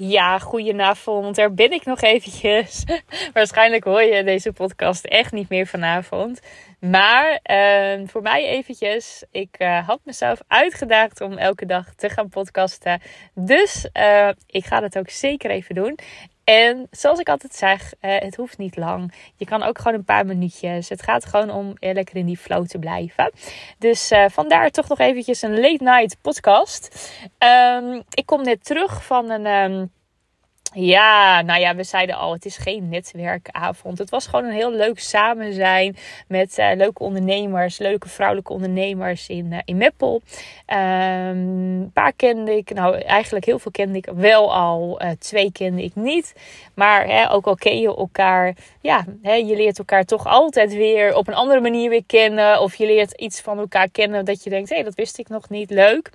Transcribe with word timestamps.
Ja, 0.00 0.38
goedenavond. 0.38 1.36
Daar 1.36 1.54
ben 1.54 1.72
ik 1.72 1.84
nog 1.84 2.00
eventjes. 2.00 2.84
Waarschijnlijk 3.32 3.84
hoor 3.84 4.02
je 4.02 4.24
deze 4.24 4.52
podcast 4.52 5.04
echt 5.04 5.32
niet 5.32 5.48
meer 5.48 5.66
vanavond. 5.66 6.40
Maar 6.80 7.40
uh, 7.50 8.08
voor 8.08 8.22
mij 8.22 8.46
eventjes. 8.46 9.24
Ik 9.30 9.56
uh, 9.58 9.88
had 9.88 10.00
mezelf 10.04 10.40
uitgedaagd 10.46 11.20
om 11.20 11.32
elke 11.32 11.66
dag 11.66 11.94
te 11.94 12.08
gaan 12.08 12.28
podcasten. 12.28 13.00
Dus 13.34 13.88
uh, 13.92 14.28
ik 14.46 14.64
ga 14.64 14.80
dat 14.80 14.98
ook 14.98 15.10
zeker 15.10 15.50
even 15.50 15.74
doen. 15.74 15.98
En 16.48 16.86
zoals 16.90 17.18
ik 17.18 17.28
altijd 17.28 17.54
zeg, 17.54 17.92
het 18.00 18.36
hoeft 18.36 18.58
niet 18.58 18.76
lang. 18.76 19.12
Je 19.36 19.44
kan 19.44 19.62
ook 19.62 19.78
gewoon 19.78 19.94
een 19.94 20.04
paar 20.04 20.26
minuutjes. 20.26 20.88
Het 20.88 21.02
gaat 21.02 21.24
gewoon 21.24 21.50
om 21.50 21.74
lekker 21.80 22.16
in 22.16 22.26
die 22.26 22.36
flow 22.36 22.66
te 22.66 22.78
blijven. 22.78 23.32
Dus 23.78 24.12
uh, 24.12 24.24
vandaar 24.28 24.70
toch 24.70 24.88
nog 24.88 24.98
eventjes 24.98 25.42
een 25.42 25.60
late 25.60 25.84
night 25.84 26.16
podcast. 26.20 27.10
Um, 27.38 28.02
ik 28.10 28.26
kom 28.26 28.42
net 28.42 28.64
terug 28.64 29.04
van 29.04 29.30
een... 29.30 29.46
Um, 29.46 29.90
ja, 30.74 31.42
nou 31.42 31.60
ja, 31.60 31.74
we 31.74 31.84
zeiden 31.84 32.16
al, 32.16 32.32
het 32.32 32.44
is 32.44 32.56
geen 32.56 32.88
netwerkavond. 32.88 33.98
Het 33.98 34.10
was 34.10 34.26
gewoon 34.26 34.44
een 34.44 34.52
heel 34.52 34.72
leuk 34.72 34.98
samen 34.98 35.52
zijn 35.52 35.96
met 36.26 36.58
uh, 36.58 36.70
leuke 36.74 37.02
ondernemers, 37.02 37.78
leuke 37.78 38.08
vrouwelijke 38.08 38.52
ondernemers 38.52 39.28
in, 39.28 39.52
uh, 39.52 39.58
in 39.64 39.76
Meppel. 39.76 40.22
Um, 40.66 40.76
een 40.76 41.90
paar 41.92 42.12
kende 42.12 42.56
ik, 42.56 42.74
nou 42.74 42.98
eigenlijk 42.98 43.44
heel 43.44 43.58
veel 43.58 43.70
kende 43.70 43.98
ik 43.98 44.08
wel 44.14 44.54
al, 44.54 45.02
uh, 45.02 45.10
twee 45.18 45.52
kende 45.52 45.82
ik 45.82 45.94
niet. 45.94 46.34
Maar 46.74 47.06
hè, 47.06 47.30
ook 47.30 47.46
al 47.46 47.54
ken 47.54 47.80
je 47.80 47.96
elkaar, 47.96 48.56
ja, 48.80 49.04
hè, 49.22 49.34
je 49.34 49.56
leert 49.56 49.78
elkaar 49.78 50.04
toch 50.04 50.26
altijd 50.26 50.74
weer 50.74 51.14
op 51.14 51.28
een 51.28 51.34
andere 51.34 51.60
manier 51.60 51.90
weer 51.90 52.04
kennen. 52.06 52.60
Of 52.60 52.74
je 52.74 52.86
leert 52.86 53.12
iets 53.12 53.40
van 53.40 53.58
elkaar 53.58 53.88
kennen 53.90 54.24
dat 54.24 54.44
je 54.44 54.50
denkt, 54.50 54.68
hé, 54.68 54.74
hey, 54.74 54.84
dat 54.84 54.94
wist 54.94 55.18
ik 55.18 55.28
nog 55.28 55.48
niet, 55.48 55.70
leuk. 55.70 56.10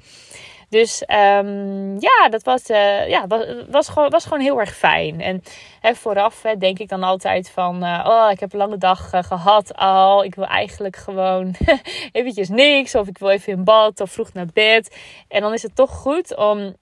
Dus 0.74 1.04
um, 1.08 2.00
ja, 2.00 2.30
dat 2.30 2.44
was, 2.44 2.70
uh, 2.70 3.10
ja, 3.10 3.28
was, 3.28 3.46
was, 3.70 3.90
gewoon, 3.90 4.10
was 4.10 4.24
gewoon 4.24 4.40
heel 4.40 4.60
erg 4.60 4.76
fijn. 4.76 5.22
En 5.22 5.44
hè, 5.80 5.96
vooraf 5.96 6.42
hè, 6.42 6.58
denk 6.58 6.80
ik 6.80 6.90
dan 6.90 7.04
altijd 7.04 7.50
van... 7.50 7.84
Uh, 7.84 8.06
oh, 8.08 8.32
ik 8.32 8.40
heb 8.40 8.54
een 8.54 8.60
lange 8.60 8.78
dag 8.78 9.14
uh, 9.14 9.24
gehad 9.24 9.76
al. 9.76 10.24
Ik 10.24 10.36
wil 10.36 10.46
eigenlijk 10.46 10.96
gewoon 10.96 11.56
eventjes 12.12 12.50
niks. 12.50 12.96
Of 12.96 13.08
ik 13.08 13.18
wil 13.18 13.30
even 13.30 13.54
in 13.54 13.64
bad 13.64 14.02
of 14.02 14.12
vroeg 14.12 14.34
naar 14.34 14.48
bed. 14.54 14.98
En 15.28 15.42
dan 15.42 15.54
is 15.54 15.64
het 15.64 15.76
toch 15.76 15.92
goed 15.92 16.36
om 16.36 16.76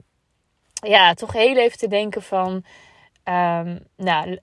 ja, 0.87 1.13
toch 1.13 1.33
heel 1.33 1.57
even 1.57 1.77
te 1.77 1.87
denken 1.87 2.21
van... 2.21 2.63
Um, 3.23 3.79
nou, 3.97 4.37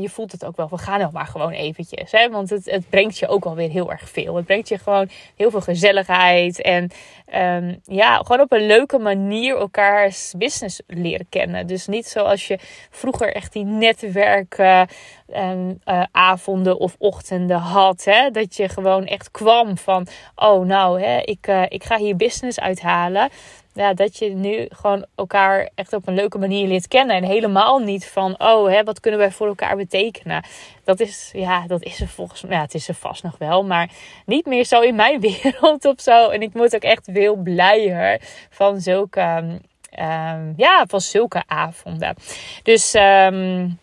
je 0.00 0.08
voelt 0.08 0.32
het 0.32 0.44
ook 0.44 0.56
wel. 0.56 0.68
We 0.68 0.78
gaan 0.78 1.00
nog 1.00 1.12
maar 1.12 1.26
gewoon 1.26 1.52
eventjes. 1.52 2.12
Hè? 2.12 2.30
Want 2.30 2.50
het, 2.50 2.70
het 2.70 2.88
brengt 2.88 3.18
je 3.18 3.28
ook 3.28 3.44
alweer 3.44 3.70
heel 3.70 3.90
erg 3.90 4.08
veel. 4.08 4.36
Het 4.36 4.44
brengt 4.44 4.68
je 4.68 4.78
gewoon 4.78 5.08
heel 5.36 5.50
veel 5.50 5.60
gezelligheid. 5.60 6.62
En 6.62 6.90
um, 7.34 7.80
ja, 7.82 8.16
gewoon 8.16 8.40
op 8.40 8.52
een 8.52 8.66
leuke 8.66 8.98
manier 8.98 9.56
elkaars 9.56 10.34
business 10.38 10.80
leren 10.86 11.26
kennen. 11.28 11.66
Dus 11.66 11.86
niet 11.86 12.06
zoals 12.06 12.46
je 12.46 12.58
vroeger 12.90 13.34
echt 13.34 13.52
die 13.52 13.64
netwerken, 13.64 14.88
um, 15.34 15.80
uh, 15.84 16.02
avonden 16.10 16.78
of 16.78 16.94
ochtenden 16.98 17.58
had. 17.58 18.04
Hè? 18.04 18.30
Dat 18.30 18.56
je 18.56 18.68
gewoon 18.68 19.06
echt 19.06 19.30
kwam 19.30 19.78
van: 19.78 20.06
oh, 20.34 20.66
nou, 20.66 21.00
hè, 21.02 21.18
ik, 21.18 21.46
uh, 21.46 21.62
ik 21.68 21.84
ga 21.84 21.96
hier 21.96 22.16
business 22.16 22.60
uithalen 22.60 23.30
ja, 23.76 23.94
dat 23.94 24.18
je 24.18 24.28
nu 24.30 24.66
gewoon 24.70 25.06
elkaar 25.14 25.70
echt 25.74 25.92
op 25.92 26.06
een 26.06 26.14
leuke 26.14 26.38
manier 26.38 26.68
leert 26.68 26.88
kennen. 26.88 27.16
En 27.16 27.24
helemaal 27.24 27.78
niet 27.78 28.06
van, 28.06 28.34
oh, 28.38 28.68
hè, 28.68 28.84
wat 28.84 29.00
kunnen 29.00 29.20
wij 29.20 29.30
voor 29.30 29.46
elkaar 29.46 29.76
betekenen? 29.76 30.44
Dat 30.84 31.00
is, 31.00 31.30
ja, 31.32 31.66
dat 31.66 31.82
is 31.82 32.00
er 32.00 32.08
volgens 32.08 32.42
mij, 32.42 32.56
ja, 32.56 32.62
het 32.62 32.74
is 32.74 32.88
er 32.88 32.94
vast 32.94 33.22
nog 33.22 33.38
wel, 33.38 33.64
maar 33.64 33.90
niet 34.26 34.46
meer 34.46 34.64
zo 34.64 34.80
in 34.80 34.94
mijn 34.94 35.20
wereld 35.42 35.84
of 35.84 36.00
zo. 36.00 36.28
En 36.28 36.42
ik 36.42 36.54
moet 36.54 36.74
ook 36.74 36.82
echt 36.82 37.08
veel 37.12 37.36
blijer 37.36 38.20
van 38.50 38.80
zulke, 38.80 39.60
um, 39.98 40.54
ja, 40.56 40.84
van 40.88 41.00
zulke 41.00 41.42
avonden. 41.46 42.14
Dus, 42.62 42.94
um, 42.94 43.78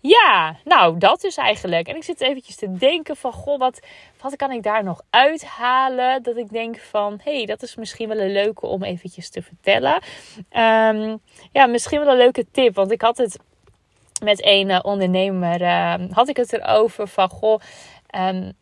ja, 0.00 0.56
nou, 0.64 0.98
dat 0.98 1.24
is 1.24 1.36
eigenlijk. 1.36 1.88
En 1.88 1.96
ik 1.96 2.04
zit 2.04 2.20
eventjes 2.20 2.56
te 2.56 2.72
denken 2.72 3.16
van, 3.16 3.32
goh, 3.32 3.58
wat, 3.58 3.80
wat 4.20 4.36
kan 4.36 4.50
ik 4.50 4.62
daar 4.62 4.84
nog 4.84 5.02
uithalen? 5.10 6.22
Dat 6.22 6.36
ik 6.36 6.50
denk 6.50 6.78
van, 6.78 7.20
hé, 7.24 7.36
hey, 7.36 7.46
dat 7.46 7.62
is 7.62 7.76
misschien 7.76 8.08
wel 8.08 8.18
een 8.18 8.32
leuke 8.32 8.66
om 8.66 8.82
eventjes 8.82 9.30
te 9.30 9.42
vertellen. 9.42 9.94
Um, 10.50 11.20
ja, 11.52 11.66
misschien 11.66 12.00
wel 12.00 12.08
een 12.08 12.16
leuke 12.16 12.46
tip, 12.52 12.74
want 12.74 12.90
ik 12.90 13.00
had 13.00 13.16
het 13.16 13.38
met 14.22 14.44
een 14.44 14.68
uh, 14.68 14.78
ondernemer, 14.82 15.60
uh, 15.60 15.94
had 16.10 16.28
ik 16.28 16.36
het 16.36 16.52
erover 16.52 17.08
van, 17.08 17.28
goh, 17.28 17.60
um, 18.16 18.52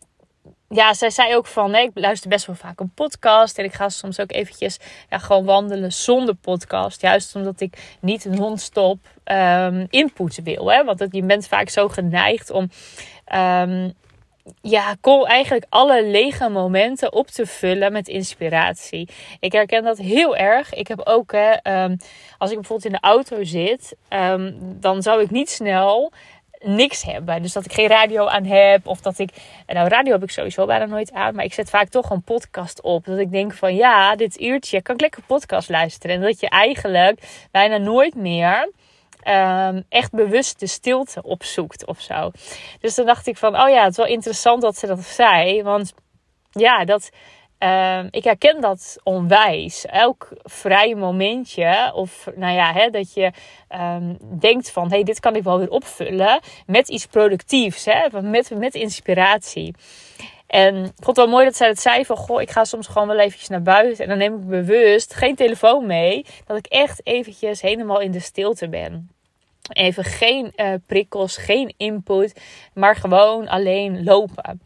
ja, 0.68 0.94
zij 0.94 1.10
zei 1.10 1.36
ook 1.36 1.46
van, 1.46 1.70
nee, 1.70 1.86
ik 1.86 1.90
luister 1.94 2.30
best 2.30 2.46
wel 2.46 2.56
vaak 2.56 2.80
een 2.80 2.92
podcast. 2.94 3.58
En 3.58 3.64
ik 3.64 3.74
ga 3.74 3.88
soms 3.88 4.20
ook 4.20 4.32
eventjes 4.32 4.78
ja, 5.08 5.18
gewoon 5.18 5.44
wandelen 5.44 5.92
zonder 5.92 6.34
podcast. 6.34 7.00
Juist 7.00 7.34
omdat 7.34 7.60
ik 7.60 7.96
niet 8.00 8.24
non-stop 8.24 8.98
um, 9.24 9.86
input 9.90 10.40
wil. 10.42 10.72
Hè? 10.72 10.84
Want 10.84 11.06
je 11.10 11.22
bent 11.22 11.48
vaak 11.48 11.68
zo 11.68 11.88
geneigd 11.88 12.50
om... 12.50 12.70
ja, 14.60 14.96
kom 15.00 15.24
eigenlijk 15.24 15.66
alle 15.68 16.04
lege 16.04 16.48
momenten 16.48 17.12
op 17.12 17.26
te 17.26 17.46
vullen 17.46 17.92
met 17.92 18.08
inspiratie. 18.08 19.08
Ik 19.40 19.52
herken 19.52 19.84
dat 19.84 19.98
heel 19.98 20.36
erg. 20.36 20.74
Ik 20.74 20.88
heb 20.88 21.00
ook, 21.04 21.32
hè, 21.32 21.82
um, 21.84 21.96
als 22.38 22.50
ik 22.50 22.56
bijvoorbeeld 22.56 22.92
in 22.92 22.98
de 23.00 23.06
auto 23.06 23.44
zit, 23.44 23.96
um, 24.10 24.56
dan 24.80 25.02
zou 25.02 25.22
ik 25.22 25.30
niet 25.30 25.50
snel 25.50 26.12
niks 26.60 27.02
hebben. 27.02 27.42
Dus 27.42 27.52
dat 27.52 27.64
ik 27.64 27.72
geen 27.72 27.88
radio 27.88 28.26
aan 28.26 28.44
heb. 28.44 28.86
Of 28.86 29.00
dat 29.00 29.18
ik. 29.18 29.30
Nou, 29.66 29.88
radio 29.88 30.12
heb 30.12 30.22
ik 30.22 30.30
sowieso 30.30 30.66
bijna 30.66 30.84
nooit 30.84 31.12
aan. 31.12 31.34
Maar 31.34 31.44
ik 31.44 31.54
zet 31.54 31.70
vaak 31.70 31.88
toch 31.88 32.10
een 32.10 32.22
podcast 32.22 32.80
op. 32.80 33.04
Dat 33.04 33.18
ik 33.18 33.30
denk 33.30 33.52
van 33.52 33.74
ja, 33.74 34.16
dit 34.16 34.40
uurtje 34.40 34.82
kan 34.82 34.94
ik 34.94 35.00
lekker 35.00 35.22
podcast 35.22 35.68
luisteren. 35.68 36.16
En 36.16 36.22
dat 36.22 36.40
je 36.40 36.48
eigenlijk 36.48 37.46
bijna 37.50 37.76
nooit 37.76 38.14
meer. 38.14 38.70
Um, 39.28 39.84
echt 39.88 40.12
bewust 40.12 40.60
de 40.60 40.66
stilte 40.66 41.22
opzoekt 41.22 41.86
of 41.86 42.00
zo. 42.00 42.30
Dus 42.80 42.94
dan 42.94 43.06
dacht 43.06 43.26
ik 43.26 43.36
van, 43.36 43.60
oh 43.60 43.68
ja, 43.68 43.82
het 43.82 43.90
is 43.90 43.96
wel 43.96 44.06
interessant 44.06 44.62
dat 44.62 44.76
ze 44.76 44.86
dat 44.86 45.00
zei. 45.00 45.62
Want 45.62 45.94
ja, 46.50 46.84
dat, 46.84 47.10
Um, 47.58 48.08
ik 48.10 48.24
herken 48.24 48.60
dat 48.60 48.96
onwijs. 49.02 49.86
Elk 49.86 50.28
vrij 50.42 50.94
momentje, 50.94 51.92
of 51.94 52.28
nou 52.34 52.54
ja, 52.54 52.72
hè, 52.72 52.90
dat 52.90 53.14
je 53.14 53.32
um, 53.74 54.18
denkt 54.38 54.70
van: 54.70 54.90
hey, 54.90 55.02
dit 55.02 55.20
kan 55.20 55.36
ik 55.36 55.42
wel 55.42 55.58
weer 55.58 55.70
opvullen 55.70 56.40
met 56.66 56.88
iets 56.88 57.06
productiefs, 57.06 57.84
hè, 57.84 58.20
met, 58.22 58.50
met 58.50 58.74
inspiratie. 58.74 59.74
En 60.46 60.76
ik 60.76 60.92
vond 60.94 61.06
het 61.06 61.16
wel 61.16 61.28
mooi 61.28 61.44
dat 61.44 61.56
zij 61.56 61.68
het 61.68 61.80
zei 61.80 62.04
van... 62.04 62.16
Goh, 62.16 62.40
ik 62.40 62.50
ga 62.50 62.64
soms 62.64 62.86
gewoon 62.86 63.08
wel 63.08 63.18
eventjes 63.18 63.48
naar 63.48 63.62
buiten. 63.62 64.04
En 64.04 64.08
dan 64.08 64.18
neem 64.18 64.34
ik 64.34 64.46
bewust 64.46 65.14
geen 65.14 65.34
telefoon 65.34 65.86
mee. 65.86 66.24
Dat 66.46 66.56
ik 66.56 66.66
echt 66.66 67.06
eventjes 67.06 67.60
helemaal 67.60 68.00
in 68.00 68.10
de 68.10 68.20
stilte 68.20 68.68
ben. 68.68 69.10
Even 69.72 70.04
geen 70.04 70.52
uh, 70.56 70.72
prikkels, 70.86 71.36
geen 71.36 71.74
input. 71.76 72.40
Maar 72.74 72.96
gewoon 72.96 73.48
alleen 73.48 74.04
lopen. 74.04 74.60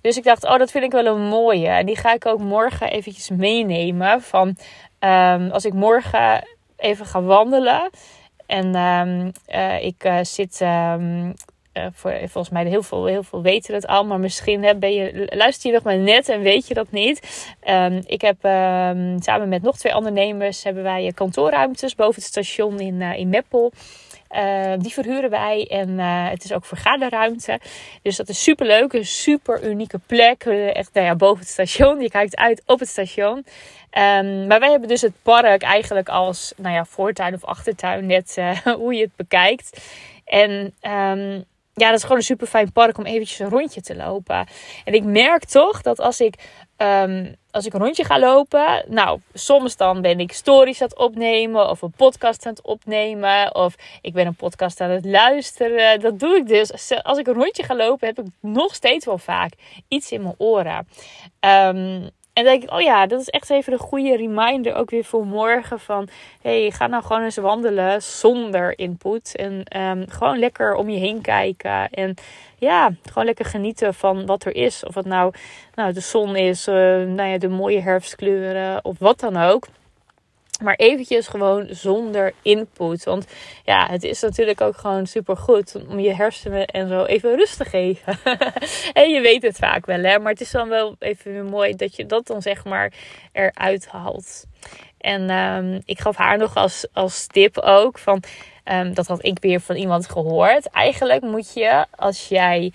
Dus 0.00 0.16
ik 0.16 0.24
dacht, 0.24 0.44
oh, 0.44 0.58
dat 0.58 0.70
vind 0.70 0.84
ik 0.84 0.92
wel 0.92 1.06
een 1.06 1.28
mooie. 1.28 1.68
En 1.68 1.86
die 1.86 1.96
ga 1.96 2.14
ik 2.14 2.26
ook 2.26 2.38
morgen 2.38 2.90
eventjes 2.90 3.30
meenemen. 3.30 4.22
Van 4.22 4.56
um, 5.00 5.50
als 5.50 5.64
ik 5.64 5.72
morgen 5.72 6.48
even 6.76 7.06
ga 7.06 7.22
wandelen. 7.22 7.90
En 8.46 8.74
um, 8.76 9.32
uh, 9.48 9.84
ik 9.84 10.04
uh, 10.04 10.18
zit. 10.22 10.60
Uh, 10.60 10.94
voor, 11.92 12.12
volgens 12.18 12.48
mij 12.48 12.66
heel 12.66 12.82
veel, 12.82 13.06
heel 13.06 13.22
veel 13.22 13.42
weten 13.42 13.72
dat 13.72 13.86
al. 13.86 14.04
Maar 14.04 14.20
misschien 14.20 14.64
hè, 14.64 14.76
ben 14.76 14.92
je, 14.92 15.26
luister 15.34 15.70
je 15.70 15.74
nog 15.74 15.84
maar 15.84 15.98
net 15.98 16.28
en 16.28 16.40
weet 16.40 16.68
je 16.68 16.74
dat 16.74 16.90
niet. 16.90 17.46
Ik 18.06 18.20
heb 18.20 18.36
samen 19.18 19.48
met 19.48 19.62
nog 19.62 19.76
twee 19.76 19.96
ondernemers 19.96 20.64
hebben 20.64 20.82
wij 20.82 21.12
kantoorruimtes 21.14 21.94
boven 21.94 22.14
het 22.14 22.30
station 22.30 22.80
in, 22.80 23.02
in 23.02 23.28
Meppel. 23.28 23.72
Uh, 24.30 24.72
die 24.78 24.92
verhuren 24.92 25.30
wij 25.30 25.66
en 25.70 25.88
uh, 25.88 26.28
het 26.28 26.44
is 26.44 26.52
ook 26.52 26.64
vergaderruimte. 26.64 27.60
Dus 28.02 28.16
dat 28.16 28.28
is 28.28 28.42
super 28.42 28.66
leuk, 28.66 28.92
een 28.92 29.06
super 29.06 29.64
unieke 29.64 30.00
plek. 30.06 30.44
Echt 30.44 30.92
nou 30.92 31.06
ja, 31.06 31.14
boven 31.14 31.38
het 31.38 31.48
station. 31.48 32.00
Je 32.00 32.10
kijkt 32.10 32.36
uit 32.36 32.62
op 32.66 32.78
het 32.78 32.88
station. 32.88 33.36
Um, 33.36 34.46
maar 34.46 34.60
wij 34.60 34.70
hebben 34.70 34.88
dus 34.88 35.00
het 35.00 35.22
park 35.22 35.62
eigenlijk 35.62 36.08
als 36.08 36.52
nou 36.56 36.74
ja, 36.74 36.84
voortuin 36.84 37.34
of 37.34 37.44
achtertuin, 37.44 38.06
net 38.06 38.36
hoe 38.64 38.94
je 38.94 39.02
het 39.02 39.16
bekijkt. 39.16 39.80
En 40.24 40.74
um, 40.82 41.44
ja, 41.80 41.86
dat 41.86 41.96
is 41.96 42.02
gewoon 42.02 42.16
een 42.16 42.22
super 42.22 42.46
fijn 42.46 42.72
park 42.72 42.98
om 42.98 43.04
eventjes 43.04 43.38
een 43.38 43.48
rondje 43.48 43.80
te 43.80 43.96
lopen. 43.96 44.46
En 44.84 44.92
ik 44.92 45.04
merk 45.04 45.44
toch 45.44 45.82
dat 45.82 46.00
als 46.00 46.20
ik, 46.20 46.34
um, 46.76 47.34
als 47.50 47.66
ik 47.66 47.72
een 47.72 47.80
rondje 47.80 48.04
ga 48.04 48.18
lopen, 48.18 48.84
nou, 48.88 49.20
soms 49.32 49.76
dan 49.76 50.00
ben 50.00 50.20
ik 50.20 50.32
stories 50.32 50.80
aan 50.80 50.88
het 50.88 50.98
opnemen 50.98 51.68
of 51.68 51.82
een 51.82 51.94
podcast 51.96 52.46
aan 52.46 52.52
het 52.52 52.62
opnemen 52.62 53.54
of 53.54 53.74
ik 54.00 54.12
ben 54.12 54.26
een 54.26 54.34
podcast 54.34 54.80
aan 54.80 54.90
het 54.90 55.04
luisteren. 55.04 56.00
Dat 56.00 56.18
doe 56.18 56.36
ik 56.36 56.46
dus. 56.46 56.92
Als 57.02 57.18
ik 57.18 57.26
een 57.26 57.34
rondje 57.34 57.62
ga 57.62 57.76
lopen, 57.76 58.06
heb 58.06 58.18
ik 58.18 58.26
nog 58.40 58.74
steeds 58.74 59.04
wel 59.04 59.18
vaak 59.18 59.52
iets 59.88 60.12
in 60.12 60.22
mijn 60.22 60.34
oren. 60.38 60.88
Um, 61.40 62.10
en 62.38 62.44
denk 62.44 62.62
ik, 62.62 62.72
oh 62.72 62.80
ja, 62.80 63.06
dat 63.06 63.20
is 63.20 63.28
echt 63.28 63.50
even 63.50 63.72
een 63.72 63.78
goede 63.78 64.16
reminder 64.16 64.74
ook 64.74 64.90
weer 64.90 65.04
voor 65.04 65.26
morgen. 65.26 65.80
Van, 65.80 66.08
hey, 66.40 66.70
ga 66.70 66.86
nou 66.86 67.02
gewoon 67.02 67.22
eens 67.22 67.36
wandelen 67.36 68.02
zonder 68.02 68.78
input. 68.78 69.36
En 69.36 69.80
um, 69.82 70.04
gewoon 70.08 70.38
lekker 70.38 70.74
om 70.74 70.88
je 70.88 70.98
heen 70.98 71.20
kijken. 71.20 71.90
En 71.90 72.14
ja, 72.56 72.90
gewoon 73.02 73.24
lekker 73.24 73.44
genieten 73.44 73.94
van 73.94 74.26
wat 74.26 74.44
er 74.44 74.54
is. 74.54 74.84
Of 74.84 74.94
het 74.94 75.06
nou, 75.06 75.32
nou 75.74 75.92
de 75.92 76.00
zon 76.00 76.36
is, 76.36 76.68
uh, 76.68 76.74
nou 76.74 77.22
ja, 77.22 77.38
de 77.38 77.48
mooie 77.48 77.80
herfstkleuren 77.80 78.84
of 78.84 78.98
wat 78.98 79.20
dan 79.20 79.36
ook. 79.36 79.66
Maar 80.58 80.74
eventjes 80.74 81.28
gewoon 81.28 81.66
zonder 81.70 82.32
input. 82.42 83.04
Want 83.04 83.26
ja, 83.64 83.86
het 83.90 84.04
is 84.04 84.20
natuurlijk 84.20 84.60
ook 84.60 84.76
gewoon 84.76 85.06
super 85.06 85.36
goed 85.36 85.76
om 85.88 85.98
je 85.98 86.14
hersenen 86.14 86.66
en 86.66 86.88
zo 86.88 87.04
even 87.04 87.36
rust 87.36 87.56
te 87.56 87.64
geven. 87.64 88.18
en 89.02 89.10
je 89.10 89.20
weet 89.20 89.42
het 89.42 89.56
vaak 89.56 89.86
wel, 89.86 90.02
hè. 90.02 90.18
Maar 90.18 90.32
het 90.32 90.40
is 90.40 90.50
dan 90.50 90.68
wel 90.68 90.96
even 90.98 91.44
mooi 91.44 91.74
dat 91.74 91.96
je 91.96 92.06
dat 92.06 92.26
dan 92.26 92.42
zeg 92.42 92.64
maar 92.64 92.92
eruit 93.32 93.88
haalt. 93.88 94.44
En 94.98 95.30
um, 95.30 95.80
ik 95.84 96.00
gaf 96.00 96.16
haar 96.16 96.38
nog 96.38 96.54
als, 96.54 96.86
als 96.92 97.26
tip 97.26 97.58
ook 97.58 97.98
van... 97.98 98.22
Um, 98.72 98.94
dat 98.94 99.06
had 99.06 99.24
ik 99.24 99.38
weer 99.40 99.60
van 99.60 99.76
iemand 99.76 100.08
gehoord. 100.08 100.70
Eigenlijk 100.70 101.22
moet 101.22 101.52
je, 101.54 101.86
als 101.90 102.28
jij 102.28 102.72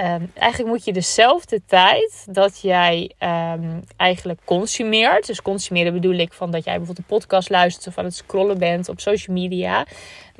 Um, 0.00 0.30
eigenlijk 0.34 0.70
moet 0.70 0.84
je 0.84 0.92
dezelfde 0.92 1.60
tijd 1.66 2.26
dat 2.30 2.60
jij 2.60 3.12
um, 3.18 3.82
eigenlijk 3.96 4.40
consumeert. 4.44 5.26
Dus 5.26 5.42
consumeren 5.42 5.92
bedoel 5.92 6.14
ik 6.14 6.32
van 6.32 6.50
dat 6.50 6.64
jij 6.64 6.76
bijvoorbeeld 6.76 7.08
een 7.08 7.16
podcast 7.16 7.50
luistert 7.50 7.86
of 7.86 7.98
aan 7.98 8.04
het 8.04 8.14
scrollen 8.14 8.58
bent 8.58 8.88
op 8.88 9.00
social 9.00 9.36
media 9.36 9.86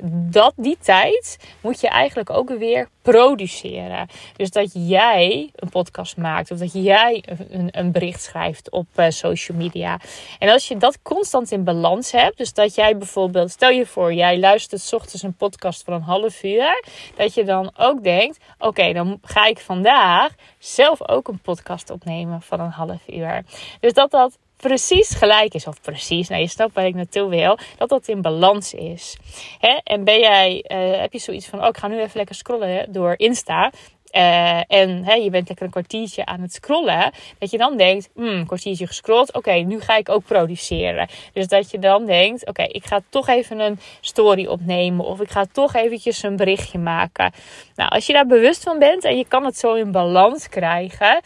dat 0.03 0.53
die 0.55 0.77
tijd 0.81 1.37
moet 1.61 1.81
je 1.81 1.87
eigenlijk 1.87 2.29
ook 2.29 2.49
weer 2.49 2.89
produceren. 3.01 4.07
Dus 4.35 4.49
dat 4.49 4.71
jij 4.73 5.49
een 5.55 5.69
podcast 5.69 6.17
maakt 6.17 6.51
of 6.51 6.57
dat 6.57 6.73
jij 6.73 7.23
een, 7.49 7.67
een 7.71 7.91
bericht 7.91 8.21
schrijft 8.21 8.69
op 8.69 8.87
uh, 8.95 9.05
social 9.09 9.57
media. 9.57 9.99
En 10.39 10.49
als 10.49 10.67
je 10.67 10.77
dat 10.77 11.01
constant 11.01 11.51
in 11.51 11.63
balans 11.63 12.11
hebt, 12.11 12.37
dus 12.37 12.53
dat 12.53 12.75
jij 12.75 12.97
bijvoorbeeld, 12.97 13.51
stel 13.51 13.69
je 13.69 13.85
voor, 13.85 14.13
jij 14.13 14.39
luistert 14.39 14.81
s 14.81 14.93
ochtends 14.93 15.23
een 15.23 15.35
podcast 15.35 15.83
van 15.83 15.93
een 15.93 16.01
half 16.01 16.43
uur, 16.43 16.83
dat 17.15 17.33
je 17.33 17.43
dan 17.43 17.71
ook 17.77 18.03
denkt: 18.03 18.37
oké, 18.59 18.93
dan 18.93 19.19
ga 19.23 19.45
ik 19.45 19.59
vandaag 19.59 20.33
zelf 20.59 21.09
ook 21.09 21.27
een 21.27 21.39
podcast 21.39 21.89
opnemen 21.89 22.41
van 22.41 22.59
een 22.59 22.71
half 22.71 23.07
uur. 23.07 23.43
Dus 23.79 23.93
dat 23.93 24.11
dat 24.11 24.37
precies 24.57 25.09
gelijk 25.15 25.53
is. 25.53 25.67
Of 25.67 25.81
precies, 25.81 26.27
nou 26.27 26.41
je 26.41 26.47
snapt 26.47 26.73
waar 26.73 26.85
ik 26.85 26.95
naartoe 26.95 27.29
wil. 27.29 27.57
Dat 27.77 27.89
dat 27.89 28.07
in 28.07 28.21
balans 28.21 28.73
is. 28.73 29.17
Hè? 29.59 29.79
En 29.83 30.03
ben 30.03 30.19
jij, 30.19 30.65
uh, 30.67 30.99
heb 30.99 31.13
je 31.13 31.19
zoiets 31.19 31.47
van, 31.47 31.61
oh 31.61 31.67
ik 31.67 31.77
ga 31.77 31.87
nu 31.87 31.99
even 31.99 32.17
lekker 32.17 32.35
scrollen 32.35 32.91
door 32.91 33.13
Insta. 33.17 33.71
Uh, 34.11 34.61
en 34.67 35.03
hè, 35.03 35.13
je 35.13 35.29
bent 35.29 35.47
lekker 35.47 35.65
een 35.65 35.71
kwartiertje 35.71 36.25
aan 36.25 36.41
het 36.41 36.53
scrollen. 36.53 37.11
Dat 37.39 37.51
je 37.51 37.57
dan 37.57 37.77
denkt, 37.77 38.09
hmm, 38.13 38.45
kwartiertje 38.45 38.87
gescrolld. 38.87 39.33
Oké, 39.33 39.51
nu 39.51 39.81
ga 39.81 39.97
ik 39.97 40.09
ook 40.09 40.23
produceren. 40.25 41.09
Dus 41.33 41.47
dat 41.47 41.71
je 41.71 41.79
dan 41.79 42.05
denkt, 42.05 42.47
oké, 42.47 42.63
ik 42.63 42.85
ga 42.85 42.99
toch 43.09 43.27
even 43.27 43.59
een 43.59 43.79
story 44.01 44.45
opnemen. 44.45 45.05
Of 45.05 45.21
ik 45.21 45.29
ga 45.29 45.45
toch 45.51 45.73
eventjes 45.73 46.23
een 46.23 46.35
berichtje 46.35 46.79
maken. 46.79 47.31
Nou, 47.75 47.89
als 47.89 48.05
je 48.05 48.13
daar 48.13 48.25
bewust 48.25 48.63
van 48.63 48.79
bent 48.79 49.03
en 49.03 49.17
je 49.17 49.27
kan 49.27 49.45
het 49.45 49.57
zo 49.57 49.73
in 49.73 49.91
balans 49.91 50.49
krijgen. 50.49 51.21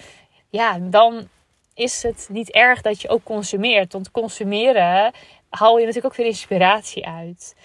Ja, 0.50 0.78
dan 0.80 1.28
is 1.80 2.04
het 2.04 2.28
niet 2.32 2.52
erg 2.52 2.82
dat 2.82 3.02
je 3.02 3.10
ook 3.10 3.24
consumeert. 3.24 3.94
Want 3.94 4.12
consumeren 4.12 5.12
haal 5.50 5.78
je 5.78 5.86
natuurlijk 5.86 6.14
ook 6.14 6.20
weer 6.20 6.26
inspiratie 6.26 7.08
uit. 7.08 7.56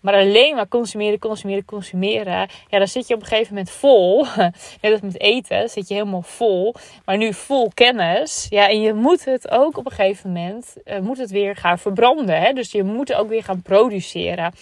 Maar 0.00 0.14
alleen 0.14 0.54
maar 0.54 0.68
consumeren, 0.68 1.18
consumeren, 1.18 1.64
consumeren. 1.64 2.48
Ja, 2.68 2.78
dan 2.78 2.88
zit 2.88 3.08
je 3.08 3.14
op 3.14 3.20
een 3.20 3.26
gegeven 3.26 3.54
moment 3.54 3.70
vol. 3.70 4.26
Net 4.80 4.92
als 4.92 5.00
met 5.00 5.20
eten, 5.20 5.68
zit 5.68 5.88
je 5.88 5.94
helemaal 5.94 6.22
vol. 6.22 6.74
Maar 7.04 7.16
nu 7.16 7.34
vol 7.34 7.70
kennis. 7.74 8.46
Ja, 8.50 8.68
en 8.68 8.80
je 8.80 8.94
moet 8.94 9.24
het 9.24 9.50
ook 9.50 9.76
op 9.76 9.86
een 9.86 9.92
gegeven 9.92 10.32
moment, 10.32 10.76
uh, 10.84 10.98
moet 10.98 11.18
het 11.18 11.30
weer 11.30 11.56
gaan 11.56 11.78
verbranden. 11.78 12.40
Hè? 12.40 12.52
Dus 12.52 12.72
je 12.72 12.84
moet 12.84 13.08
het 13.08 13.16
ook 13.16 13.28
weer 13.28 13.44
gaan 13.44 13.62
produceren. 13.62 14.52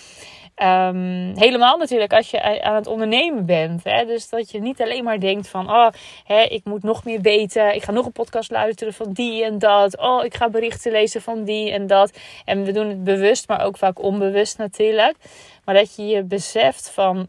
Um, 0.63 1.33
helemaal 1.35 1.77
natuurlijk 1.77 2.13
als 2.13 2.31
je 2.31 2.63
aan 2.63 2.75
het 2.75 2.87
ondernemen 2.87 3.47
bent. 3.47 3.85
Hè? 3.85 4.05
Dus 4.05 4.29
dat 4.29 4.51
je 4.51 4.61
niet 4.61 4.83
alleen 4.83 5.05
maar 5.05 5.21
denkt 5.21 5.49
van... 5.49 5.71
Oh, 5.71 5.89
hè, 6.25 6.43
ik 6.43 6.65
moet 6.65 6.83
nog 6.83 7.05
meer 7.05 7.21
weten. 7.21 7.75
Ik 7.75 7.83
ga 7.83 7.93
nog 7.93 8.07
een 8.07 8.13
podcast 8.13 8.51
luisteren 8.51 8.95
van 8.95 9.13
die 9.13 9.45
en 9.45 9.59
dat. 9.59 9.99
Oh, 9.99 10.25
ik 10.25 10.35
ga 10.35 10.49
berichten 10.51 10.93
lezen 10.93 11.23
van 11.23 11.45
die 11.45 11.71
en 11.73 11.87
dat. 11.87 12.19
En 12.45 12.65
we 12.65 12.73
doen 12.73 12.89
het 12.89 13.05
bewust, 13.05 13.49
maar 13.49 13.65
ook 13.65 13.77
vaak 13.77 14.03
onbewust 14.03 14.59
natuurlijk. 14.59 15.17
Maar 15.65 15.75
dat 15.75 15.97
je 15.97 16.07
je 16.07 16.23
beseft 16.23 16.91
van... 16.91 17.27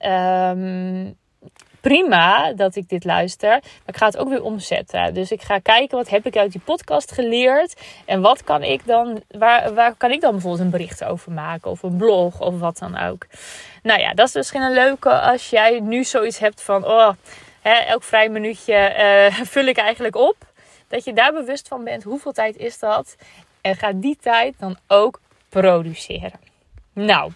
Um, 0.00 1.18
prima 1.80 2.52
dat 2.52 2.76
ik 2.76 2.88
dit 2.88 3.04
luister. 3.04 3.48
Maar 3.50 3.60
ik 3.86 3.96
ga 3.96 4.06
het 4.06 4.16
ook 4.16 4.28
weer 4.28 4.42
omzetten. 4.42 5.14
Dus 5.14 5.30
ik 5.30 5.42
ga 5.42 5.58
kijken 5.58 5.96
wat 5.96 6.08
heb 6.08 6.26
ik 6.26 6.36
uit 6.36 6.52
die 6.52 6.60
podcast 6.60 7.12
geleerd. 7.12 7.80
En 8.06 8.20
wat 8.20 8.44
kan 8.44 8.62
ik 8.62 8.86
dan, 8.86 9.22
waar, 9.28 9.74
waar 9.74 9.94
kan 9.94 10.10
ik 10.10 10.20
dan 10.20 10.30
bijvoorbeeld 10.30 10.62
een 10.62 10.70
bericht 10.70 11.04
over 11.04 11.32
maken. 11.32 11.70
Of 11.70 11.82
een 11.82 11.96
blog 11.96 12.40
of 12.40 12.58
wat 12.58 12.78
dan 12.78 12.98
ook. 12.98 13.26
Nou 13.82 14.00
ja, 14.00 14.14
dat 14.14 14.28
is 14.28 14.34
misschien 14.34 14.62
een 14.62 14.72
leuke 14.72 15.20
als 15.20 15.50
jij 15.50 15.80
nu 15.80 16.04
zoiets 16.04 16.38
hebt 16.38 16.62
van... 16.62 16.86
Oh, 16.86 17.10
hè, 17.60 17.72
elk 17.72 18.02
vrij 18.02 18.28
minuutje 18.28 18.94
uh, 19.30 19.44
vul 19.52 19.64
ik 19.64 19.76
eigenlijk 19.76 20.16
op. 20.16 20.36
Dat 20.88 21.04
je 21.04 21.12
daar 21.12 21.32
bewust 21.32 21.68
van 21.68 21.84
bent. 21.84 22.02
Hoeveel 22.02 22.32
tijd 22.32 22.56
is 22.56 22.78
dat? 22.78 23.16
En 23.60 23.76
ga 23.76 23.92
die 23.92 24.16
tijd 24.20 24.54
dan 24.58 24.78
ook 24.86 25.20
produceren. 25.48 26.32
Nou, 26.92 27.32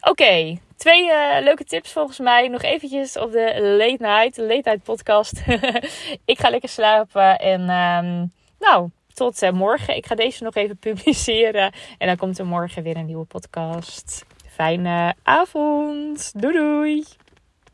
oké. 0.00 0.58
Twee 0.82 1.06
uh, 1.06 1.36
leuke 1.40 1.64
tips 1.64 1.92
volgens 1.92 2.18
mij. 2.18 2.48
Nog 2.48 2.62
eventjes 2.62 3.16
op 3.16 3.32
de 3.32 3.60
late 3.78 3.96
night, 3.98 4.36
late 4.36 4.68
night 4.70 4.82
podcast. 4.82 5.42
ik 6.32 6.38
ga 6.38 6.50
lekker 6.50 6.68
slapen 6.68 7.38
en 7.38 7.60
um, 7.60 8.32
nou, 8.58 8.90
tot 9.14 9.42
uh, 9.42 9.50
morgen. 9.50 9.96
Ik 9.96 10.06
ga 10.06 10.14
deze 10.14 10.42
nog 10.42 10.54
even 10.54 10.76
publiceren 10.88 11.72
en 11.98 12.06
dan 12.06 12.16
komt 12.16 12.38
er 12.38 12.46
morgen 12.46 12.82
weer 12.82 12.96
een 12.96 13.06
nieuwe 13.06 13.24
podcast. 13.24 14.24
Fijne 14.48 15.14
avond. 15.22 16.32
Doei 16.40 16.54
doei. 16.54 17.04